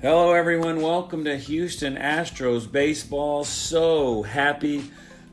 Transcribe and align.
Hello, 0.00 0.32
everyone. 0.32 0.80
Welcome 0.80 1.24
to 1.24 1.36
Houston 1.36 1.96
Astros 1.96 2.70
baseball. 2.70 3.42
So 3.42 4.22
happy 4.22 4.84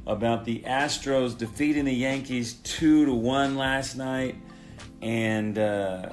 about 0.08 0.44
the 0.44 0.64
Astros 0.66 1.38
defeating 1.38 1.86
the 1.86 1.94
Yankees 1.94 2.54
two 2.64 3.06
to 3.06 3.14
one 3.14 3.58
last 3.58 3.96
night 3.96 4.38
and 5.04 5.60
uh, 5.60 6.10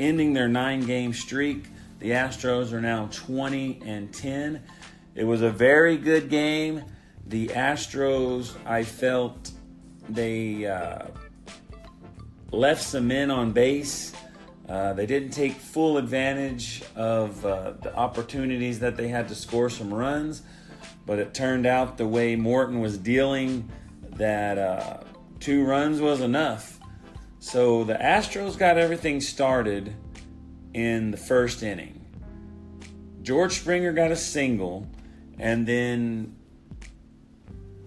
ending 0.00 0.32
their 0.32 0.48
nine-game 0.48 1.12
streak. 1.12 1.66
The 2.00 2.10
Astros 2.10 2.72
are 2.72 2.80
now 2.80 3.08
20 3.12 3.82
and 3.86 4.12
10. 4.12 4.60
It 5.14 5.22
was 5.22 5.42
a 5.42 5.50
very 5.50 5.96
good 5.96 6.28
game. 6.28 6.82
The 7.28 7.46
Astros, 7.50 8.56
I 8.66 8.82
felt 8.82 9.52
they 10.08 10.66
uh, 10.66 11.06
left 12.50 12.82
some 12.82 13.06
men 13.06 13.30
on 13.30 13.52
base 13.52 14.12
uh, 14.68 14.92
they 14.92 15.06
didn't 15.06 15.30
take 15.30 15.54
full 15.54 15.98
advantage 15.98 16.82
of 16.94 17.44
uh, 17.44 17.72
the 17.82 17.94
opportunities 17.94 18.80
that 18.80 18.96
they 18.96 19.08
had 19.08 19.28
to 19.28 19.34
score 19.34 19.68
some 19.68 19.92
runs, 19.92 20.42
but 21.04 21.18
it 21.18 21.34
turned 21.34 21.66
out 21.66 21.98
the 21.98 22.06
way 22.06 22.36
Morton 22.36 22.80
was 22.80 22.96
dealing 22.96 23.68
that 24.10 24.58
uh, 24.58 24.98
two 25.40 25.64
runs 25.64 26.00
was 26.00 26.20
enough. 26.20 26.78
So 27.40 27.82
the 27.82 27.94
Astros 27.94 28.56
got 28.56 28.78
everything 28.78 29.20
started 29.20 29.94
in 30.72 31.10
the 31.10 31.16
first 31.16 31.62
inning. 31.62 31.98
George 33.22 33.60
Springer 33.60 33.92
got 33.92 34.12
a 34.12 34.16
single, 34.16 34.86
and 35.38 35.66
then 35.66 36.36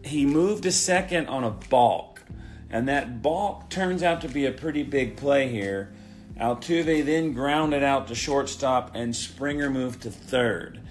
he 0.03 0.25
moved 0.25 0.63
to 0.63 0.71
second 0.71 1.27
on 1.27 1.43
a 1.45 1.51
balk. 1.51 2.21
And 2.69 2.87
that 2.89 3.21
balk 3.21 3.69
turns 3.69 4.03
out 4.03 4.21
to 4.21 4.27
be 4.27 4.45
a 4.45 4.51
pretty 4.51 4.83
big 4.83 5.15
play 5.15 5.47
here 5.47 5.93
Altuve 6.39 7.05
then 7.05 7.31
grounded 7.31 7.81
out 7.81 8.07
to 8.07 8.15
shortstop, 8.15 8.91
and 8.93 9.15
Springer 9.15 9.69
moved 9.69 10.01
to 10.01 10.11
third. 10.11 10.81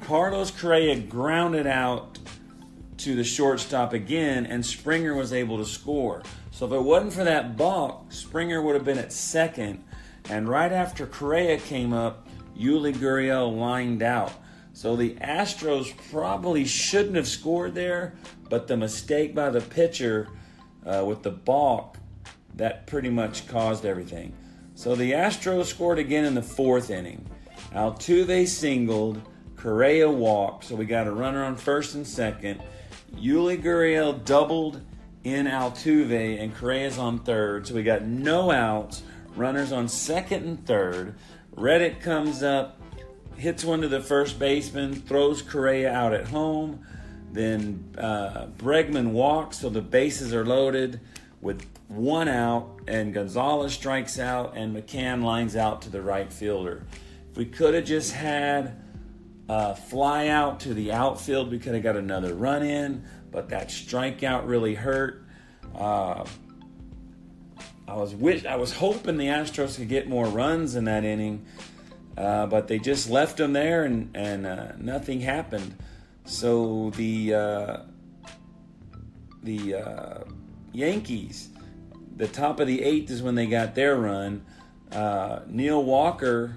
Carlos 0.00 0.50
Correa 0.50 0.98
grounded 0.98 1.66
out 1.66 2.18
to 2.98 3.14
the 3.14 3.24
shortstop 3.24 3.94
again, 3.94 4.44
and 4.44 4.64
Springer 4.64 5.14
was 5.14 5.32
able 5.32 5.56
to 5.56 5.64
score. 5.64 6.22
So 6.50 6.66
if 6.66 6.72
it 6.72 6.82
wasn't 6.82 7.14
for 7.14 7.24
that 7.24 7.56
balk, 7.56 8.12
Springer 8.12 8.60
would 8.60 8.74
have 8.74 8.84
been 8.84 8.98
at 8.98 9.12
second. 9.12 9.82
And 10.28 10.48
right 10.48 10.70
after 10.70 11.06
Correa 11.06 11.58
came 11.58 11.94
up, 11.94 12.28
Yuli 12.58 12.94
Gurriel 12.94 13.58
lined 13.58 14.02
out. 14.02 14.32
So 14.74 14.96
the 14.96 15.14
Astros 15.14 15.94
probably 16.10 16.66
shouldn't 16.66 17.16
have 17.16 17.26
scored 17.26 17.74
there, 17.74 18.14
but 18.50 18.66
the 18.66 18.76
mistake 18.76 19.34
by 19.34 19.48
the 19.48 19.62
pitcher 19.62 20.28
uh, 20.84 21.04
with 21.06 21.22
the 21.22 21.30
balk 21.30 21.96
that 22.54 22.86
pretty 22.86 23.08
much 23.08 23.48
caused 23.48 23.86
everything. 23.86 24.34
So 24.80 24.94
the 24.94 25.12
Astros 25.12 25.66
scored 25.66 25.98
again 25.98 26.24
in 26.24 26.34
the 26.34 26.40
fourth 26.40 26.88
inning. 26.88 27.28
Altuve 27.74 28.48
singled, 28.48 29.20
Correa 29.54 30.10
walked, 30.10 30.64
so 30.64 30.74
we 30.74 30.86
got 30.86 31.06
a 31.06 31.12
runner 31.12 31.44
on 31.44 31.56
first 31.56 31.94
and 31.94 32.06
second. 32.06 32.62
Yuli 33.14 33.62
Gurriel 33.62 34.24
doubled 34.24 34.80
in 35.22 35.44
Altuve, 35.44 36.40
and 36.40 36.54
Correa's 36.54 36.96
on 36.96 37.18
third, 37.18 37.66
so 37.66 37.74
we 37.74 37.82
got 37.82 38.06
no 38.06 38.50
outs. 38.50 39.02
Runners 39.36 39.70
on 39.70 39.86
second 39.86 40.44
and 40.46 40.66
third. 40.66 41.14
Reddick 41.52 42.00
comes 42.00 42.42
up, 42.42 42.80
hits 43.36 43.62
one 43.66 43.82
to 43.82 43.88
the 43.88 44.00
first 44.00 44.38
baseman, 44.38 44.94
throws 44.94 45.42
Correa 45.42 45.92
out 45.92 46.14
at 46.14 46.28
home. 46.28 46.86
Then 47.32 47.94
uh, 47.98 48.46
Bregman 48.56 49.10
walks, 49.10 49.58
so 49.58 49.68
the 49.68 49.82
bases 49.82 50.32
are 50.32 50.46
loaded 50.46 51.00
with 51.40 51.66
one 51.88 52.28
out, 52.28 52.80
and 52.86 53.14
Gonzalez 53.14 53.72
strikes 53.72 54.18
out, 54.18 54.56
and 54.56 54.76
McCann 54.76 55.22
lines 55.22 55.56
out 55.56 55.82
to 55.82 55.90
the 55.90 56.02
right 56.02 56.32
fielder. 56.32 56.84
If 57.30 57.36
we 57.36 57.46
could 57.46 57.74
have 57.74 57.84
just 57.84 58.12
had 58.12 58.76
a 59.48 59.74
fly 59.74 60.28
out 60.28 60.60
to 60.60 60.74
the 60.74 60.92
outfield, 60.92 61.50
we 61.50 61.58
could 61.58 61.74
have 61.74 61.82
got 61.82 61.96
another 61.96 62.34
run 62.34 62.62
in, 62.62 63.04
but 63.30 63.48
that 63.48 63.68
strikeout 63.68 64.46
really 64.46 64.74
hurt. 64.74 65.24
Uh, 65.74 66.24
I 67.88 67.94
was 67.94 68.14
wish 68.14 68.44
I 68.44 68.54
was 68.54 68.72
hoping 68.72 69.16
the 69.16 69.26
Astros 69.26 69.76
could 69.76 69.88
get 69.88 70.08
more 70.08 70.26
runs 70.26 70.76
in 70.76 70.84
that 70.84 71.04
inning, 71.04 71.44
uh, 72.16 72.46
but 72.46 72.68
they 72.68 72.78
just 72.78 73.10
left 73.10 73.38
them 73.38 73.52
there 73.52 73.84
and 73.84 74.10
and 74.14 74.46
uh, 74.46 74.72
nothing 74.78 75.20
happened. 75.20 75.76
So 76.24 76.90
the 76.90 77.34
uh, 77.34 77.76
the 79.42 79.74
uh, 79.74 80.18
Yankees. 80.72 81.48
The 82.16 82.28
top 82.28 82.60
of 82.60 82.66
the 82.66 82.82
eighth 82.82 83.10
is 83.10 83.22
when 83.22 83.34
they 83.34 83.46
got 83.46 83.74
their 83.74 83.96
run. 83.96 84.44
Uh, 84.92 85.40
Neil 85.46 85.82
Walker 85.82 86.56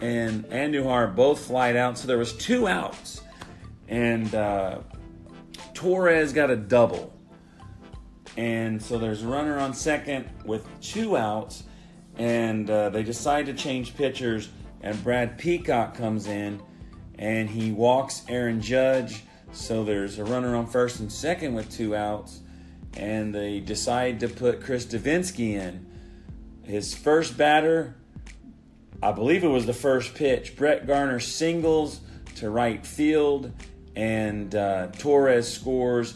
and 0.00 0.44
Andujar 0.46 1.14
both 1.14 1.46
flied 1.46 1.76
out, 1.76 1.98
so 1.98 2.06
there 2.06 2.18
was 2.18 2.32
two 2.32 2.68
outs, 2.68 3.20
and 3.88 4.32
uh, 4.34 4.78
Torres 5.74 6.32
got 6.32 6.50
a 6.50 6.56
double, 6.56 7.12
and 8.36 8.80
so 8.80 8.98
there's 8.98 9.24
a 9.24 9.28
runner 9.28 9.58
on 9.58 9.74
second 9.74 10.28
with 10.44 10.64
two 10.80 11.16
outs, 11.16 11.64
and 12.16 12.70
uh, 12.70 12.90
they 12.90 13.02
decide 13.02 13.46
to 13.46 13.54
change 13.54 13.96
pitchers, 13.96 14.50
and 14.82 15.02
Brad 15.02 15.36
Peacock 15.36 15.96
comes 15.96 16.28
in, 16.28 16.62
and 17.18 17.50
he 17.50 17.72
walks 17.72 18.22
Aaron 18.28 18.60
Judge, 18.60 19.24
so 19.50 19.82
there's 19.82 20.18
a 20.20 20.24
runner 20.24 20.54
on 20.54 20.66
first 20.66 21.00
and 21.00 21.10
second 21.10 21.54
with 21.54 21.70
two 21.70 21.96
outs 21.96 22.40
and 22.96 23.34
they 23.34 23.60
decide 23.60 24.20
to 24.20 24.28
put 24.28 24.62
Chris 24.62 24.86
Devenski 24.86 25.54
in. 25.54 25.86
His 26.64 26.94
first 26.94 27.36
batter, 27.36 27.94
I 29.02 29.12
believe 29.12 29.44
it 29.44 29.48
was 29.48 29.66
the 29.66 29.72
first 29.72 30.14
pitch. 30.14 30.56
Brett 30.56 30.86
Gardner 30.86 31.20
singles 31.20 32.00
to 32.36 32.50
right 32.50 32.84
field, 32.84 33.52
and 33.96 34.54
uh, 34.54 34.88
Torres 34.98 35.52
scores. 35.52 36.14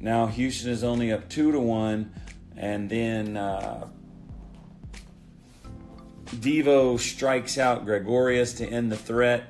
Now 0.00 0.26
Houston 0.26 0.70
is 0.70 0.82
only 0.82 1.12
up 1.12 1.28
two 1.28 1.52
to 1.52 1.60
one, 1.60 2.12
and 2.56 2.90
then 2.90 3.36
uh, 3.36 3.86
Devo 6.26 6.98
strikes 6.98 7.58
out 7.58 7.84
Gregorius 7.84 8.54
to 8.54 8.66
end 8.66 8.90
the 8.90 8.96
threat, 8.96 9.44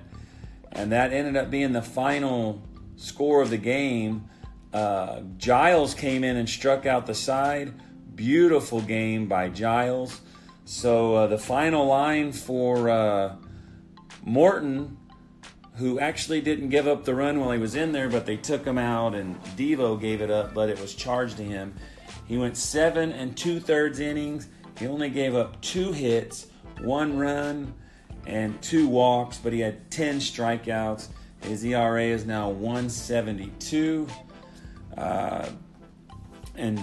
and 0.70 0.92
that 0.92 1.12
ended 1.12 1.36
up 1.36 1.50
being 1.50 1.72
the 1.72 1.82
final 1.82 2.62
score 2.96 3.40
of 3.42 3.50
the 3.50 3.58
game. 3.58 4.28
Uh, 4.72 5.20
Giles 5.36 5.94
came 5.94 6.24
in 6.24 6.36
and 6.36 6.48
struck 6.48 6.86
out 6.86 7.06
the 7.06 7.14
side. 7.14 7.74
Beautiful 8.14 8.80
game 8.80 9.26
by 9.26 9.48
Giles. 9.48 10.20
So 10.64 11.14
uh, 11.14 11.26
the 11.26 11.38
final 11.38 11.86
line 11.86 12.32
for 12.32 12.88
uh, 12.88 13.36
Morton, 14.24 14.96
who 15.74 15.98
actually 15.98 16.40
didn't 16.40 16.68
give 16.68 16.86
up 16.86 17.04
the 17.04 17.14
run 17.14 17.40
while 17.40 17.50
he 17.50 17.58
was 17.58 17.74
in 17.74 17.92
there, 17.92 18.08
but 18.08 18.26
they 18.26 18.36
took 18.36 18.64
him 18.64 18.78
out 18.78 19.14
and 19.14 19.42
Devo 19.56 20.00
gave 20.00 20.20
it 20.20 20.30
up, 20.30 20.54
but 20.54 20.68
it 20.68 20.80
was 20.80 20.94
charged 20.94 21.36
to 21.38 21.42
him. 21.42 21.74
He 22.26 22.38
went 22.38 22.56
seven 22.56 23.12
and 23.12 23.36
two 23.36 23.60
thirds 23.60 24.00
innings. 24.00 24.48
He 24.78 24.86
only 24.86 25.10
gave 25.10 25.34
up 25.34 25.60
two 25.60 25.92
hits, 25.92 26.46
one 26.80 27.18
run, 27.18 27.74
and 28.26 28.60
two 28.62 28.88
walks, 28.88 29.38
but 29.38 29.52
he 29.52 29.60
had 29.60 29.90
10 29.90 30.16
strikeouts. 30.16 31.08
His 31.42 31.64
ERA 31.64 32.04
is 32.04 32.24
now 32.24 32.50
172. 32.50 34.06
Uh, 34.96 35.48
and 36.56 36.80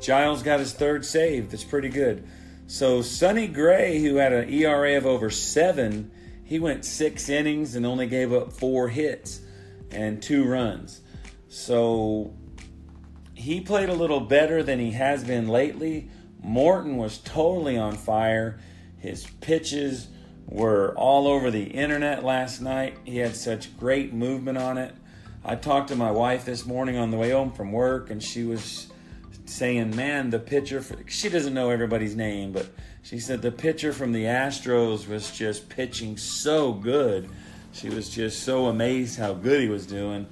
Giles 0.00 0.42
got 0.42 0.60
his 0.60 0.72
third 0.72 1.04
save. 1.04 1.50
That's 1.50 1.64
pretty 1.64 1.88
good. 1.88 2.26
So 2.66 3.02
Sonny 3.02 3.48
Gray, 3.48 4.00
who 4.00 4.16
had 4.16 4.32
an 4.32 4.48
ERA 4.48 4.96
of 4.96 5.06
over 5.06 5.30
seven, 5.30 6.10
he 6.44 6.58
went 6.58 6.84
six 6.84 7.28
innings 7.28 7.74
and 7.74 7.84
only 7.84 8.06
gave 8.06 8.32
up 8.32 8.52
four 8.52 8.88
hits. 8.88 9.40
and 9.92 10.22
two 10.22 10.44
runs. 10.44 11.00
So 11.48 12.32
he 13.34 13.60
played 13.60 13.88
a 13.88 13.94
little 13.94 14.20
better 14.20 14.62
than 14.62 14.78
he 14.78 14.92
has 14.92 15.24
been 15.24 15.48
lately. 15.48 16.10
Morton 16.42 16.96
was 16.96 17.18
totally 17.18 17.76
on 17.76 17.96
fire. 17.96 18.60
His 18.98 19.26
pitches 19.40 20.08
were 20.46 20.94
all 20.96 21.26
over 21.26 21.50
the 21.50 21.64
internet 21.64 22.24
last 22.24 22.60
night. 22.60 22.98
He 23.04 23.18
had 23.18 23.34
such 23.34 23.76
great 23.78 24.12
movement 24.12 24.58
on 24.58 24.78
it. 24.78 24.94
I 25.44 25.56
talked 25.56 25.88
to 25.88 25.96
my 25.96 26.10
wife 26.10 26.44
this 26.44 26.66
morning 26.66 26.98
on 26.98 27.10
the 27.10 27.16
way 27.16 27.30
home 27.30 27.50
from 27.50 27.72
work, 27.72 28.10
and 28.10 28.22
she 28.22 28.44
was 28.44 28.88
saying, 29.46 29.96
"Man, 29.96 30.30
the 30.30 30.38
pitcher." 30.38 30.82
For, 30.82 30.96
she 31.08 31.30
doesn't 31.30 31.54
know 31.54 31.70
everybody's 31.70 32.14
name, 32.14 32.52
but 32.52 32.68
she 33.02 33.18
said 33.18 33.40
the 33.40 33.50
pitcher 33.50 33.92
from 33.92 34.12
the 34.12 34.24
Astros 34.24 35.08
was 35.08 35.30
just 35.30 35.68
pitching 35.70 36.18
so 36.18 36.72
good. 36.72 37.28
She 37.72 37.88
was 37.88 38.10
just 38.10 38.42
so 38.42 38.66
amazed 38.66 39.18
how 39.18 39.32
good 39.32 39.62
he 39.62 39.68
was 39.68 39.86
doing. 39.86 40.26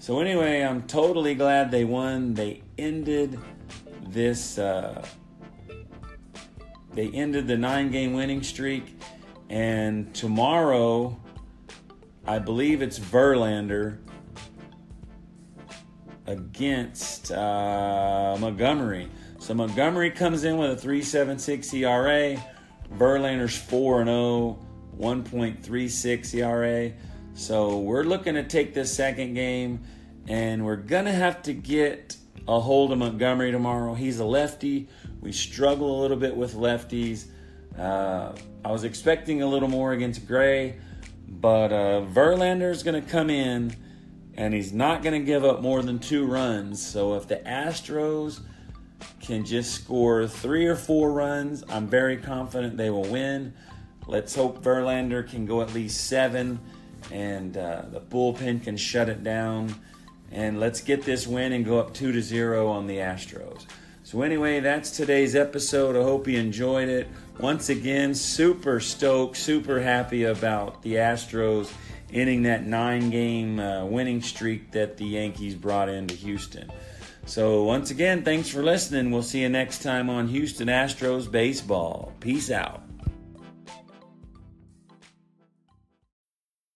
So 0.00 0.20
anyway, 0.20 0.62
I'm 0.62 0.82
totally 0.82 1.34
glad 1.34 1.70
they 1.70 1.84
won. 1.84 2.34
They 2.34 2.62
ended 2.76 3.38
this. 4.06 4.58
Uh, 4.58 5.06
they 6.92 7.08
ended 7.08 7.46
the 7.46 7.56
nine-game 7.56 8.12
winning 8.12 8.42
streak, 8.42 9.00
and 9.48 10.12
tomorrow, 10.14 11.18
I 12.26 12.38
believe 12.38 12.82
it's 12.82 12.98
Verlander 12.98 13.96
against 16.32 17.30
uh, 17.30 18.36
Montgomery. 18.40 19.08
So 19.38 19.54
Montgomery 19.54 20.10
comes 20.10 20.44
in 20.44 20.56
with 20.56 20.84
a 20.84 20.86
3.76 20.86 21.74
ERA. 21.74 22.42
Verlander's 22.96 23.56
4 23.56 24.04
0, 24.04 24.58
1.36 24.98 26.34
ERA. 26.34 26.92
So 27.34 27.78
we're 27.78 28.04
looking 28.04 28.34
to 28.34 28.42
take 28.42 28.74
this 28.74 28.94
second 28.94 29.34
game, 29.34 29.80
and 30.28 30.64
we're 30.64 30.76
going 30.76 31.06
to 31.06 31.12
have 31.12 31.42
to 31.42 31.54
get 31.54 32.16
a 32.46 32.60
hold 32.60 32.92
of 32.92 32.98
Montgomery 32.98 33.52
tomorrow. 33.52 33.94
He's 33.94 34.18
a 34.18 34.24
lefty. 34.24 34.88
We 35.20 35.32
struggle 35.32 36.00
a 36.00 36.02
little 36.02 36.16
bit 36.16 36.36
with 36.36 36.54
lefties. 36.54 37.26
Uh, 37.78 38.32
I 38.64 38.70
was 38.70 38.84
expecting 38.84 39.42
a 39.42 39.46
little 39.46 39.68
more 39.68 39.92
against 39.92 40.26
Gray, 40.26 40.78
but 41.28 41.72
uh, 41.72 42.02
Verlander's 42.02 42.82
going 42.82 43.02
to 43.02 43.10
come 43.10 43.30
in 43.30 43.74
and 44.36 44.54
he's 44.54 44.72
not 44.72 45.02
going 45.02 45.20
to 45.20 45.24
give 45.24 45.44
up 45.44 45.60
more 45.60 45.82
than 45.82 45.98
two 45.98 46.26
runs. 46.26 46.84
So 46.84 47.14
if 47.14 47.28
the 47.28 47.36
Astros 47.36 48.40
can 49.20 49.44
just 49.44 49.74
score 49.74 50.26
three 50.26 50.66
or 50.66 50.76
four 50.76 51.12
runs, 51.12 51.64
I'm 51.68 51.86
very 51.86 52.16
confident 52.16 52.76
they 52.76 52.90
will 52.90 53.04
win. 53.04 53.54
Let's 54.06 54.34
hope 54.34 54.62
Verlander 54.62 55.28
can 55.28 55.46
go 55.46 55.62
at 55.62 55.72
least 55.74 56.08
seven 56.08 56.60
and 57.10 57.56
uh, 57.56 57.82
the 57.90 58.00
bullpen 58.00 58.62
can 58.62 58.76
shut 58.76 59.08
it 59.08 59.22
down. 59.22 59.74
And 60.30 60.58
let's 60.58 60.80
get 60.80 61.02
this 61.02 61.26
win 61.26 61.52
and 61.52 61.64
go 61.64 61.78
up 61.78 61.92
two 61.92 62.10
to 62.12 62.22
zero 62.22 62.68
on 62.68 62.86
the 62.86 62.96
Astros. 62.96 63.66
So, 64.02 64.22
anyway, 64.22 64.60
that's 64.60 64.90
today's 64.90 65.36
episode. 65.36 65.94
I 65.94 66.02
hope 66.02 66.26
you 66.26 66.38
enjoyed 66.38 66.88
it. 66.88 67.06
Once 67.38 67.68
again, 67.68 68.14
super 68.14 68.80
stoked, 68.80 69.36
super 69.36 69.80
happy 69.80 70.24
about 70.24 70.82
the 70.82 70.94
Astros 70.94 71.70
ending 72.12 72.42
that 72.42 72.66
nine 72.66 73.10
game 73.10 73.58
uh, 73.58 73.84
winning 73.84 74.22
streak 74.22 74.72
that 74.72 74.96
the 74.96 75.04
Yankees 75.04 75.54
brought 75.54 75.88
into 75.88 76.14
Houston. 76.14 76.70
So, 77.24 77.62
once 77.64 77.90
again, 77.90 78.24
thanks 78.24 78.48
for 78.48 78.62
listening. 78.62 79.10
We'll 79.10 79.22
see 79.22 79.42
you 79.42 79.48
next 79.48 79.82
time 79.82 80.10
on 80.10 80.28
Houston 80.28 80.68
Astros 80.68 81.30
Baseball. 81.30 82.12
Peace 82.20 82.50
out. 82.50 82.82